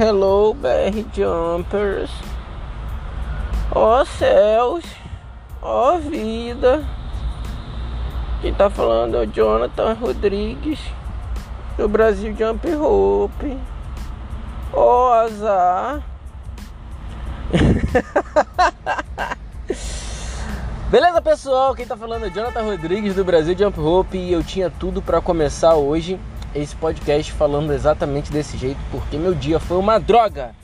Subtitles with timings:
[0.00, 2.10] Hello, BR Jumpers.
[3.70, 4.82] Ó oh, céus,
[5.60, 6.82] ó oh, vida.
[8.40, 10.80] Quem tá falando é o Jonathan Rodrigues,
[11.76, 13.58] do Brasil Jump Rope.
[14.72, 16.02] Ó oh, azar.
[20.90, 21.74] Beleza, pessoal?
[21.74, 24.16] Quem tá falando é o Jonathan Rodrigues, do Brasil Jump Rope.
[24.16, 26.18] E eu tinha tudo para começar hoje
[26.54, 30.54] esse podcast falando exatamente desse jeito, porque meu dia foi uma droga.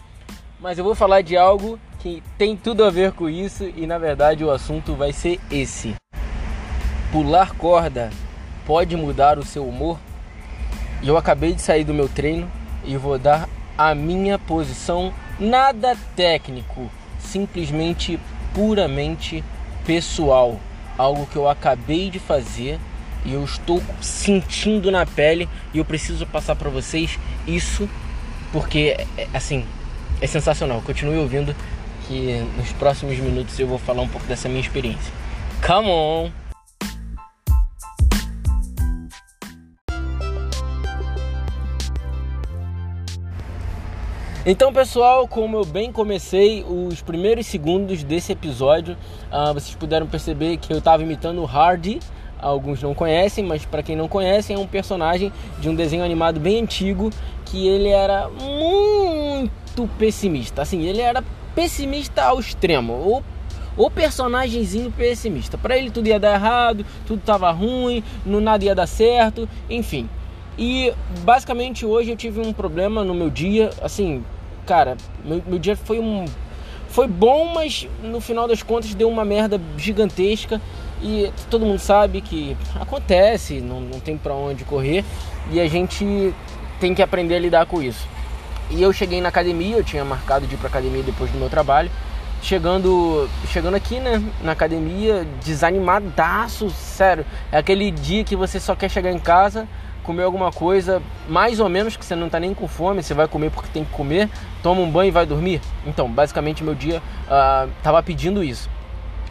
[0.61, 3.99] Mas eu vou falar de algo que tem tudo a ver com isso e na
[3.99, 5.95] verdade o assunto vai ser esse.
[7.13, 8.11] Pular corda
[8.67, 9.99] pode mudar o seu humor?
[11.03, 12.51] E eu acabei de sair do meu treino
[12.85, 18.19] e vou dar a minha posição nada técnico, simplesmente
[18.55, 19.45] puramente
[19.85, 20.59] pessoal,
[20.97, 22.81] algo que eu acabei de fazer
[23.27, 27.89] e eu estou sentindo na pele e eu preciso passar para vocês isso
[28.53, 29.65] porque é, assim
[30.21, 30.81] é sensacional.
[30.81, 31.55] Continue ouvindo
[32.07, 35.13] que nos próximos minutos eu vou falar um pouco dessa minha experiência.
[35.67, 36.31] Come on!
[44.49, 48.97] Então, pessoal, como eu bem comecei os primeiros segundos desse episódio,
[49.33, 51.99] uh, vocês puderam perceber que eu estava imitando o Hardy
[52.41, 56.39] alguns não conhecem, mas para quem não conhece, é um personagem de um desenho animado
[56.41, 57.11] bem antigo
[57.45, 60.63] que ele era muito pessimista.
[60.63, 61.23] Assim, ele era
[61.55, 63.23] pessimista ao extremo.
[63.77, 65.59] O, personagemzinho pessimista.
[65.59, 70.09] Para ele tudo ia dar errado, tudo tava ruim, não nada ia dar certo, enfim.
[70.59, 74.25] E basicamente hoje eu tive um problema no meu dia, assim,
[74.65, 76.25] cara, meu, meu dia foi um
[76.89, 80.61] foi bom, mas no final das contas deu uma merda gigantesca
[81.03, 85.05] e todo mundo sabe que acontece, não, não tem para onde correr
[85.51, 86.35] e a gente
[86.81, 88.07] tem que aprender a lidar com isso.
[88.71, 91.49] E eu cheguei na academia, eu tinha marcado de ir pra academia depois do meu
[91.49, 91.91] trabalho.
[92.43, 97.25] Chegando, chegando aqui, né, na academia, desanimadaço, sério.
[97.51, 99.67] É aquele dia que você só quer chegar em casa,
[100.03, 103.27] comer alguma coisa, mais ou menos que você não tá nem com fome, você vai
[103.27, 104.29] comer porque tem que comer,
[104.63, 105.61] toma um banho e vai dormir.
[105.87, 108.69] Então, basicamente, meu dia uh, tava pedindo isso.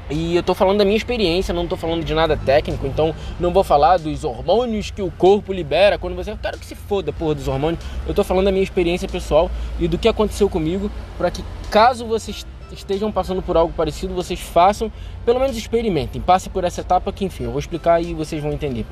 [0.09, 3.51] E eu tô falando da minha experiência, não tô falando de nada técnico, então não
[3.51, 6.31] vou falar dos hormônios que o corpo libera quando você.
[6.31, 7.83] Eu quero que se foda, porra, dos hormônios.
[8.07, 9.49] Eu tô falando da minha experiência pessoal
[9.79, 14.39] e do que aconteceu comigo, para que caso vocês estejam passando por algo parecido, vocês
[14.39, 14.91] façam,
[15.25, 18.51] pelo menos experimentem, passe por essa etapa que, enfim, eu vou explicar e vocês vão
[18.51, 18.85] entender.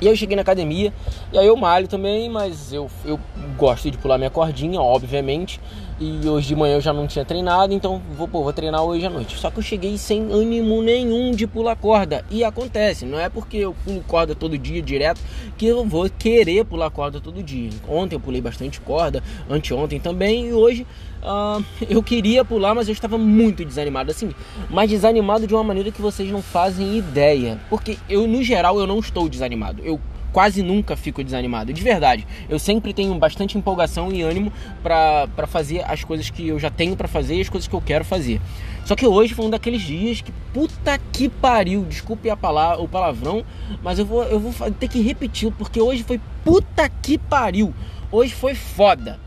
[0.00, 0.92] E aí eu cheguei na academia,
[1.32, 3.18] e aí eu malho também, mas eu, eu
[3.56, 5.60] gosto de pular minha cordinha, obviamente.
[6.00, 9.04] E hoje de manhã eu já não tinha treinado, então vou, pô, vou treinar hoje
[9.04, 9.36] à noite.
[9.36, 12.24] Só que eu cheguei sem ânimo nenhum de pular corda.
[12.30, 15.20] E acontece, não é porque eu pulo corda todo dia direto
[15.56, 17.70] que eu vou querer pular corda todo dia.
[17.88, 20.86] Ontem eu pulei bastante corda, anteontem também, e hoje
[21.20, 24.12] uh, eu queria pular, mas eu estava muito desanimado.
[24.12, 24.32] Assim,
[24.70, 27.58] mas desanimado de uma maneira que vocês não fazem ideia.
[27.68, 29.82] Porque eu, no geral, eu não estou desanimado.
[29.84, 30.00] Eu
[30.32, 32.26] quase nunca fico desanimado, de verdade.
[32.48, 34.52] Eu sempre tenho bastante empolgação e ânimo
[34.82, 37.80] para fazer as coisas que eu já tenho para fazer e as coisas que eu
[37.80, 38.40] quero fazer.
[38.84, 42.88] Só que hoje foi um daqueles dias que puta que pariu, desculpe a palavra, o
[42.88, 43.44] palavrão,
[43.82, 47.74] mas eu vou, eu vou ter que repetir porque hoje foi puta que pariu.
[48.10, 49.20] Hoje foi foda.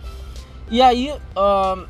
[0.70, 1.86] E aí, uh,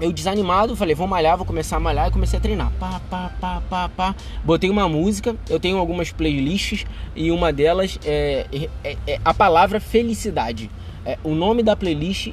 [0.00, 2.70] eu desanimado, falei, vou malhar, vou começar a malhar e comecei a treinar.
[2.78, 4.16] Pá, pá, pá, pá, pá.
[4.44, 6.84] Botei uma música, eu tenho algumas playlists
[7.14, 8.46] e uma delas é,
[8.84, 10.70] é, é, a palavra felicidade.
[11.04, 12.32] É, o nome da playlist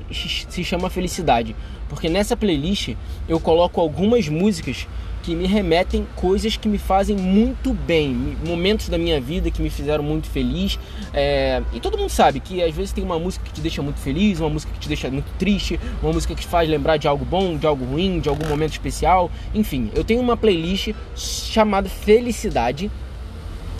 [0.49, 1.55] se chama Felicidade,
[1.87, 2.95] porque nessa playlist
[3.29, 4.87] eu coloco algumas músicas
[5.23, 9.69] que me remetem coisas que me fazem muito bem, momentos da minha vida que me
[9.69, 10.77] fizeram muito feliz.
[11.13, 11.63] É...
[11.71, 14.41] E todo mundo sabe que às vezes tem uma música que te deixa muito feliz,
[14.41, 17.23] uma música que te deixa muito triste, uma música que te faz lembrar de algo
[17.23, 19.31] bom, de algo ruim, de algum momento especial.
[19.55, 22.91] Enfim, eu tenho uma playlist chamada Felicidade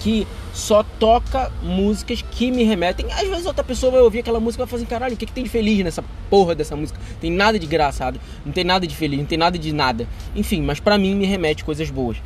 [0.04, 3.06] que só toca músicas que me remetem.
[3.14, 5.26] Às vezes outra pessoa vai ouvir aquela música e vai falar assim, caralho, o que,
[5.26, 7.00] que tem de feliz nessa porra dessa música?
[7.22, 10.06] Tem nada de engraçado, não tem nada de feliz, não tem nada de nada.
[10.36, 12.18] Enfim, mas para mim me remete coisas boas.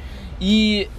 [0.42, 0.90] E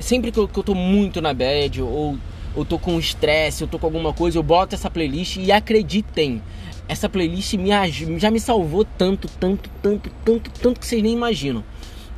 [0.00, 2.18] sempre que eu, que eu tô muito na bad ou
[2.56, 6.42] eu tô com estresse, eu tô com alguma coisa, eu boto essa playlist e acreditem,
[6.88, 7.70] essa playlist me,
[8.18, 11.62] já me salvou tanto, tanto, tanto, tanto, tanto que vocês nem imaginam.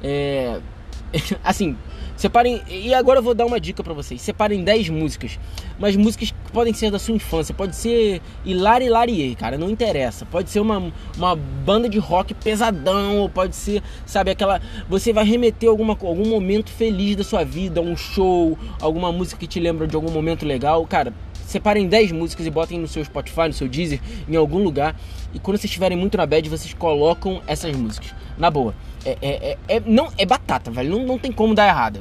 [0.02, 0.58] É,
[1.44, 1.76] assim,
[2.16, 2.62] Separem.
[2.68, 4.20] E agora eu vou dar uma dica para vocês.
[4.22, 5.38] Separem 10 músicas.
[5.78, 7.54] Mas músicas que podem ser da sua infância.
[7.54, 9.58] Pode ser Hilari Hilarie, cara.
[9.58, 10.24] Não interessa.
[10.24, 13.18] Pode ser uma, uma banda de rock pesadão.
[13.18, 14.60] Ou pode ser, sabe, aquela.
[14.88, 17.80] Você vai remeter alguma, algum momento feliz da sua vida.
[17.80, 18.58] Um show.
[18.80, 20.86] Alguma música que te lembra de algum momento legal.
[20.86, 21.12] Cara,
[21.46, 24.96] separem 10 músicas e botem no seu Spotify, no seu Deezer, em algum lugar.
[25.34, 28.14] E quando vocês estiverem muito na bad, vocês colocam essas músicas.
[28.38, 28.74] Na boa.
[29.06, 30.98] É, é, é, é não, é batata, velho.
[30.98, 32.00] Não, não tem como dar errado.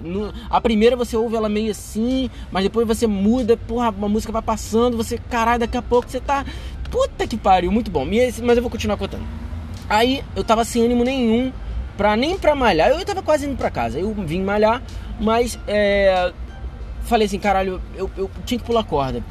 [0.50, 4.42] A primeira você ouve ela meio assim, mas depois você muda, porra, a música vai
[4.42, 6.44] passando, você, caralho, daqui a pouco você tá.
[6.90, 8.06] Puta que pariu, muito bom.
[8.06, 9.24] Mas eu vou continuar contando.
[9.88, 11.54] Aí eu tava sem ânimo nenhum
[11.96, 12.90] pra nem pra malhar.
[12.90, 14.00] Eu tava quase indo pra casa.
[14.00, 14.82] Eu vim malhar,
[15.20, 16.34] mas é,
[17.04, 19.24] falei assim, caralho, eu, eu tinha que pular corda.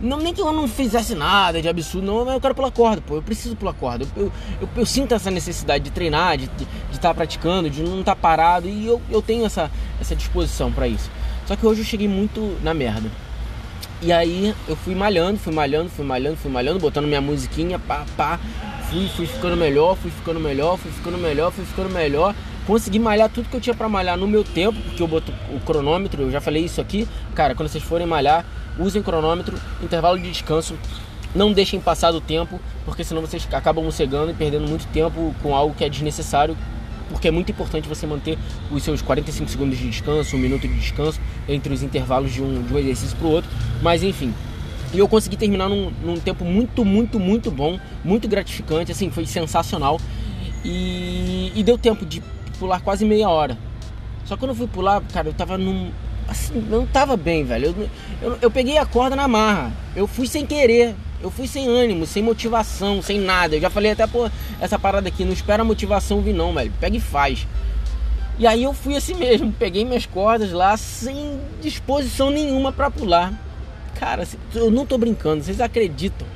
[0.00, 3.02] Não, nem que eu não fizesse nada de absurdo, não, mas eu quero pular corda,
[3.06, 3.16] pô.
[3.16, 4.06] Eu preciso pular corda.
[4.16, 6.44] Eu, eu, eu, eu sinto essa necessidade de treinar, de
[6.92, 8.68] estar tá praticando, de não estar tá parado.
[8.68, 9.70] E eu, eu tenho essa,
[10.00, 11.10] essa disposição para isso.
[11.46, 13.10] Só que hoje eu cheguei muito na merda.
[14.02, 18.04] E aí eu fui malhando, fui malhando, fui malhando, fui malhando, botando minha musiquinha, pá,
[18.16, 18.38] pá.
[18.90, 22.34] Fui, fui ficando melhor, fui ficando melhor, fui ficando melhor, fui ficando melhor.
[22.66, 25.60] Consegui malhar tudo que eu tinha para malhar no meu tempo, porque eu boto o
[25.60, 27.08] cronômetro, eu já falei isso aqui.
[27.34, 28.44] Cara, quando vocês forem malhar,
[28.78, 30.76] usem cronômetro, intervalo de descanso.
[31.34, 35.54] Não deixem passar do tempo, porque senão vocês acabam mocegando e perdendo muito tempo com
[35.54, 36.56] algo que é desnecessário,
[37.08, 38.38] porque é muito importante você manter
[38.70, 42.62] os seus 45 segundos de descanso, um minuto de descanso entre os intervalos de um,
[42.62, 43.50] de um exercício para o outro.
[43.82, 44.32] Mas enfim,
[44.92, 49.26] e eu consegui terminar num, num, tempo muito, muito, muito bom, muito gratificante, assim, foi
[49.26, 50.00] sensacional.
[50.64, 52.22] E, e deu tempo de
[52.58, 53.58] pular quase meia hora.
[54.24, 55.90] Só que quando eu fui pular, cara, eu tava num.
[56.28, 57.66] Assim, não tava bem, velho.
[57.66, 59.72] Eu, eu, eu, peguei a corda na marra.
[59.94, 60.94] Eu fui sem querer.
[61.22, 63.56] Eu fui sem ânimo, sem motivação, sem nada.
[63.56, 64.30] Eu já falei até, pô,
[64.60, 66.72] essa parada aqui, não espera a motivação vir não, velho.
[66.80, 67.46] Pega e faz.
[68.38, 73.32] E aí eu fui assim mesmo, peguei minhas cordas lá sem disposição nenhuma para pular.
[73.98, 76.26] Cara, eu não tô brincando, vocês acreditam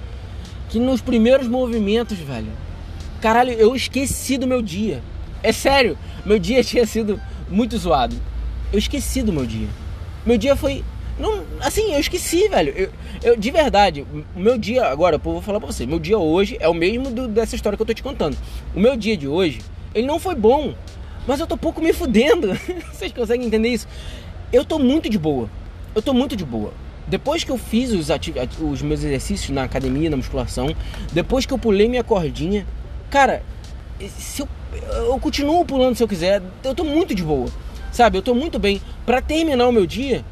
[0.71, 2.51] que nos primeiros movimentos, velho,
[3.21, 5.03] caralho, eu esqueci do meu dia.
[5.43, 8.17] É sério, meu dia tinha sido muito zoado.
[8.73, 9.69] Eu esqueci do meu dia.
[10.25, 10.85] Meu dia foi.
[11.21, 12.73] Não, assim, eu esqueci, velho.
[12.75, 12.91] Eu,
[13.23, 16.57] eu, de verdade, o meu dia, agora, eu vou falar pra você, meu dia hoje
[16.59, 18.37] é o mesmo do, dessa história que eu tô te contando.
[18.75, 19.61] O meu dia de hoje,
[19.95, 20.75] ele não foi bom,
[21.27, 22.49] mas eu tô pouco me fudendo.
[22.91, 23.87] Vocês conseguem entender isso?
[24.51, 25.51] Eu tô muito de boa.
[25.95, 26.73] Eu tô muito de boa.
[27.07, 28.09] Depois que eu fiz os,
[28.63, 30.75] os meus exercícios na academia, na musculação,
[31.13, 32.67] depois que eu pulei minha cordinha,
[33.11, 33.43] cara,
[34.09, 34.49] se eu,
[35.05, 37.49] eu continuo pulando se eu quiser, eu tô muito de boa,
[37.93, 38.17] sabe?
[38.17, 40.25] Eu tô muito bem para terminar o meu dia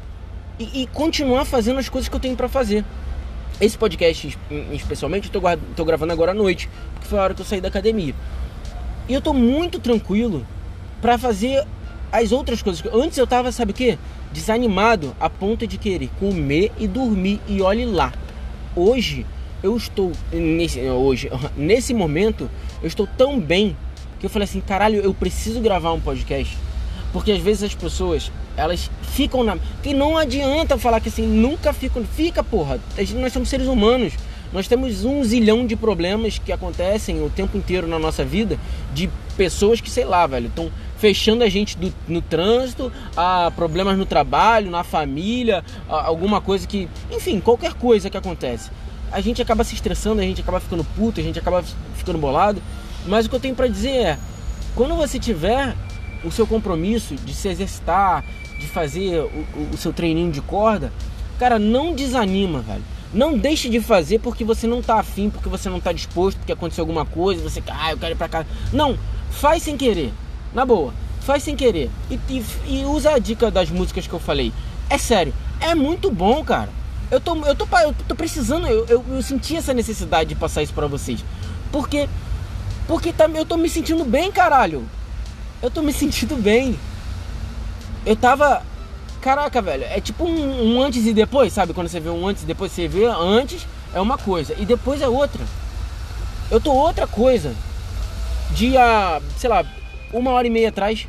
[0.59, 2.83] e, e, continuar fazendo as coisas que eu tenho para fazer.
[3.61, 4.37] Esse podcast,
[4.71, 7.61] especialmente, eu tô, tô gravando agora à noite, porque foi a hora que eu saí
[7.61, 8.13] da academia.
[9.07, 10.45] E eu tô muito tranquilo
[11.01, 11.65] para fazer
[12.11, 12.83] as outras coisas.
[12.93, 13.97] Antes eu tava, sabe o que?
[14.31, 18.13] Desanimado a ponto de querer comer e dormir e olhe lá.
[18.75, 19.25] Hoje
[19.61, 22.49] eu estou nesse hoje nesse momento
[22.81, 23.75] eu estou tão bem
[24.19, 26.57] que eu falei assim, caralho, eu preciso gravar um podcast.
[27.13, 29.57] Porque às vezes as pessoas, elas ficam na.
[29.81, 32.03] Que não adianta falar que assim, nunca ficam.
[32.03, 32.79] Fica, porra.
[33.15, 34.13] Nós somos seres humanos.
[34.51, 38.57] Nós temos um zilhão de problemas que acontecem o tempo inteiro na nossa vida
[38.93, 39.07] de
[39.37, 44.05] pessoas que, sei lá, velho, estão fechando a gente do, no trânsito, a problemas no
[44.05, 46.89] trabalho, na família, alguma coisa que.
[47.11, 48.71] Enfim, qualquer coisa que acontece.
[49.11, 51.63] A gente acaba se estressando, a gente acaba ficando puto, a gente acaba
[51.95, 52.61] ficando bolado.
[53.07, 54.19] Mas o que eu tenho para dizer é:
[54.75, 55.75] quando você tiver
[56.23, 58.23] o seu compromisso de se exercitar,
[58.59, 60.93] de fazer o, o seu treininho de corda,
[61.39, 65.69] cara, não desanima, velho não deixe de fazer porque você não tá afim, porque você
[65.69, 68.47] não tá disposto, porque aconteceu alguma coisa, você, ah, eu quero ir pra casa.
[68.71, 68.97] Não,
[69.31, 70.13] faz sem querer.
[70.53, 71.89] Na boa, faz sem querer.
[72.09, 74.53] E, e, e usa a dica das músicas que eu falei.
[74.89, 76.69] É sério, é muito bom, cara.
[77.09, 80.61] Eu tô, eu tô, eu tô precisando, eu, eu, eu senti essa necessidade de passar
[80.61, 81.23] isso para vocês.
[81.71, 82.07] Porque,
[82.87, 84.85] porque tá, eu tô me sentindo bem, caralho.
[85.61, 86.77] Eu tô me sentindo bem.
[88.05, 88.63] Eu tava
[89.21, 91.73] Caraca, velho, é tipo um, um, antes e depois, sabe?
[91.73, 95.01] Quando você vê um antes e depois, você vê antes é uma coisa e depois
[95.01, 95.43] é outra.
[96.49, 97.53] Eu tô outra coisa.
[98.51, 99.65] Dia, sei lá,
[100.13, 101.05] uma hora e meia atrás,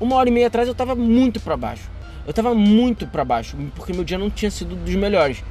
[0.00, 1.90] uma hora e meia atrás eu tava muito para baixo.
[2.26, 5.44] Eu tava muito para baixo, porque meu dia não tinha sido dos melhores.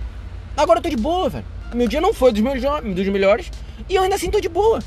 [0.57, 1.45] Agora eu tô de boa, velho.
[1.75, 3.51] Meu dia não foi dos, meus, dos melhores
[3.87, 4.79] e eu ainda assim tô de boa.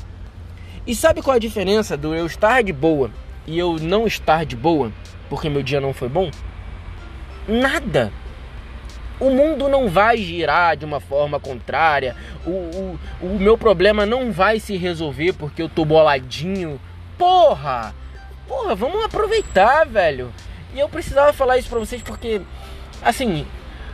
[0.85, 3.09] E sabe qual é a diferença do eu estar de boa
[3.45, 4.91] e eu não estar de boa
[5.29, 6.31] porque meu dia não foi bom?
[7.47, 8.11] Nada.
[9.19, 12.15] O mundo não vai girar de uma forma contrária.
[12.45, 16.79] O, o, o meu problema não vai se resolver porque eu tô boladinho.
[17.17, 17.95] Porra!
[18.47, 20.31] Porra, vamos aproveitar, velho.
[20.73, 22.41] E eu precisava falar isso pra vocês porque,
[23.01, 23.45] assim,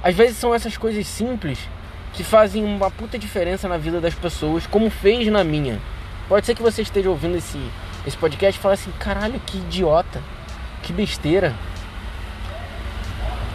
[0.03, 1.59] às vezes são essas coisas simples
[2.13, 5.79] que fazem uma puta diferença na vida das pessoas, como fez na minha.
[6.27, 7.59] Pode ser que você esteja ouvindo esse,
[8.05, 10.21] esse podcast e fale assim: caralho, que idiota,
[10.83, 11.55] que besteira.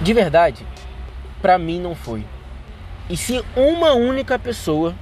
[0.00, 0.66] De verdade,
[1.40, 2.24] para mim não foi.
[3.08, 4.94] E se uma única pessoa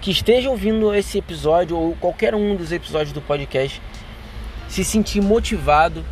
[0.00, 3.80] que esteja ouvindo esse episódio ou qualquer um dos episódios do podcast
[4.68, 6.04] se sentir motivado,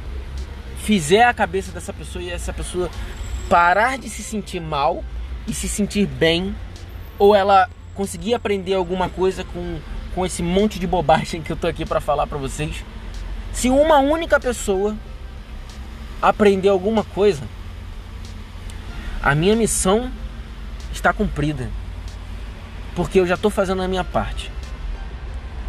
[0.79, 2.91] fizer a cabeça dessa pessoa e essa pessoa
[3.49, 5.03] parar de se sentir mal
[5.47, 6.55] e se sentir bem,
[7.19, 9.79] ou ela conseguir aprender alguma coisa com,
[10.15, 12.85] com esse monte de bobagem que eu tô aqui para falar para vocês.
[13.53, 14.97] Se uma única pessoa
[16.21, 17.43] aprender alguma coisa,
[19.23, 20.11] a minha missão
[20.93, 21.69] está cumprida
[22.95, 24.50] porque eu já estou fazendo a minha parte.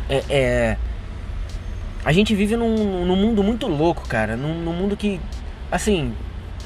[0.10, 0.78] É, é,
[2.04, 4.36] a gente vive num, num, mundo muito louco, cara.
[4.36, 5.20] Num, num, mundo que,
[5.72, 6.14] assim,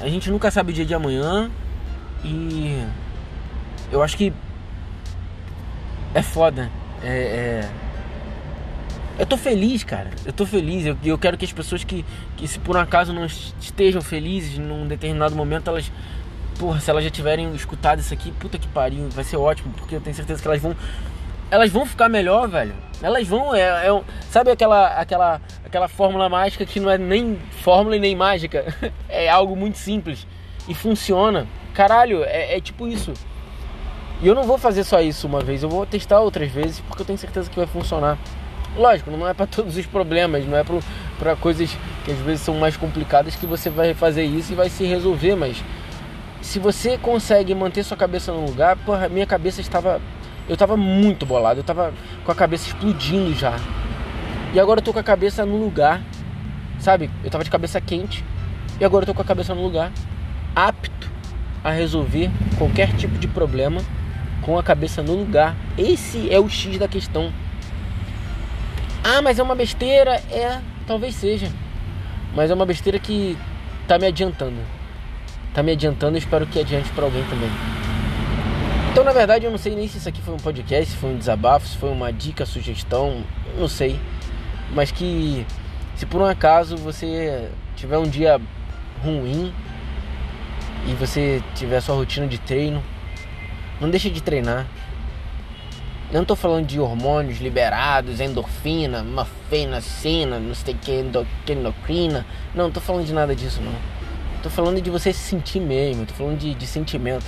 [0.00, 1.50] a gente nunca sabe o dia de amanhã
[2.24, 2.84] e
[3.92, 4.32] eu acho que
[6.14, 6.70] é foda.
[7.02, 7.08] É,
[7.62, 7.70] é...
[9.18, 10.10] Eu tô feliz, cara.
[10.24, 10.84] Eu tô feliz.
[10.84, 12.04] Eu, eu quero que as pessoas que,
[12.36, 15.90] que, se por um acaso não estejam felizes num determinado momento, elas
[16.58, 19.96] porra, se elas já tiverem escutado isso aqui, puta que pariu, vai ser ótimo, porque
[19.96, 20.76] eu tenho certeza que elas vão.
[21.50, 22.74] Elas vão ficar melhor, velho.
[23.02, 23.54] Elas vão.
[23.54, 28.14] É, é sabe aquela, aquela, aquela fórmula mágica que não é nem fórmula e nem
[28.14, 28.74] mágica?
[29.08, 30.26] É algo muito simples.
[30.68, 31.46] E funciona.
[31.72, 33.14] Caralho, é, é tipo isso.
[34.20, 37.02] E eu não vou fazer só isso uma vez, eu vou testar outras vezes, porque
[37.02, 38.18] eu tenho certeza que vai funcionar.
[38.76, 40.62] Lógico, não é para todos os problemas, não é
[41.18, 44.68] para coisas que às vezes são mais complicadas que você vai fazer isso e vai
[44.68, 45.64] se resolver, mas
[46.42, 50.00] se você consegue manter sua cabeça no lugar, porra, minha cabeça estava.
[50.48, 51.92] Eu estava muito bolado, eu estava
[52.24, 53.56] com a cabeça explodindo já.
[54.54, 56.02] E agora eu tô com a cabeça no lugar,
[56.78, 57.10] sabe?
[57.22, 58.24] Eu estava de cabeça quente
[58.78, 59.90] e agora eu tô com a cabeça no lugar,
[60.54, 61.10] apto
[61.64, 63.80] a resolver qualquer tipo de problema
[64.42, 65.56] com a cabeça no lugar.
[65.76, 67.32] Esse é o X da questão.
[69.08, 70.16] Ah, mas é uma besteira?
[70.30, 71.48] É, talvez seja.
[72.34, 73.38] Mas é uma besteira que
[73.86, 74.60] tá me adiantando
[75.56, 77.48] tá me adiantando e espero que adiante para alguém também.
[78.92, 81.08] Então, na verdade, eu não sei nem se isso aqui foi um podcast, se foi
[81.08, 83.24] um desabafo, se foi uma dica, sugestão,
[83.58, 83.98] não sei.
[84.74, 85.46] Mas que
[85.94, 88.38] se por um acaso você tiver um dia
[89.02, 89.50] ruim
[90.86, 92.82] e você tiver sua rotina de treino,
[93.80, 94.66] não deixe de treinar.
[96.12, 100.92] Eu não tô falando de hormônios liberados, endorfina, mafena, cena, não sei que,
[101.52, 102.24] endocrina.
[102.54, 103.74] Não, não tô falando de nada disso não.
[104.40, 107.26] Tô falando de você se sentir mesmo, tô falando de, de sentimento.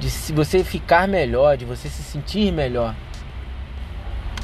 [0.00, 2.94] De se você ficar melhor, de você se sentir melhor.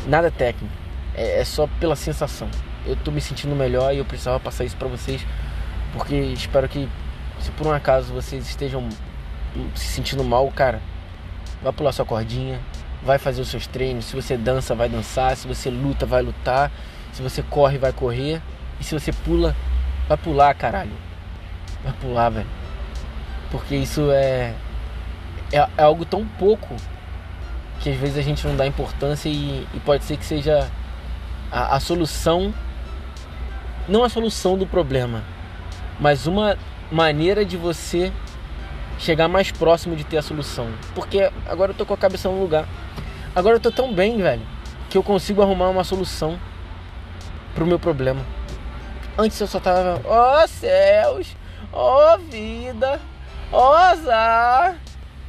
[0.06, 0.74] Nada técnico.
[1.14, 2.48] É, é só pela sensação.
[2.84, 5.24] Eu tô me sentindo melhor e eu precisava passar isso para vocês.
[5.94, 6.86] Porque espero que,
[7.40, 8.86] se por um acaso vocês estejam
[9.74, 10.80] se sentindo mal, cara,
[11.62, 12.60] vai pular sua cordinha,
[13.04, 14.06] vai fazer os seus treinos.
[14.06, 15.36] Se você dança, vai dançar.
[15.36, 16.70] Se você luta, vai lutar.
[17.12, 18.40] Se você corre, vai correr.
[18.80, 19.54] E se você pula,
[20.08, 20.92] vai pular, caralho
[21.82, 22.46] vai pular, velho.
[23.50, 24.54] Porque isso é,
[25.52, 26.74] é, é, algo tão pouco
[27.80, 30.70] que às vezes a gente não dá importância e, e pode ser que seja
[31.50, 32.54] a, a solução,
[33.88, 35.22] não a solução do problema,
[35.98, 36.56] mas uma
[36.90, 38.12] maneira de você
[38.98, 40.68] chegar mais próximo de ter a solução.
[40.94, 42.66] Porque agora eu tô com a cabeça no lugar.
[43.34, 44.42] Agora eu tô tão bem, velho,
[44.90, 46.38] que eu consigo arrumar uma solução
[47.54, 48.24] pro meu problema.
[49.16, 51.36] Antes eu só tava, ó oh, céus,
[51.72, 53.00] Ó oh, vida,
[53.50, 54.76] ó oh, azar.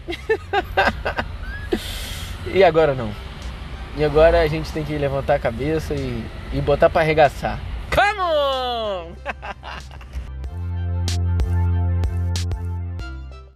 [2.53, 3.09] e agora não.
[3.95, 7.59] E agora a gente tem que levantar a cabeça e, e botar para arregaçar.
[7.89, 9.13] Come on!